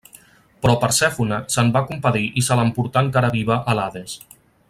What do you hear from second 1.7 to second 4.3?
va compadir i se l'emportà encara viva a l'Hades.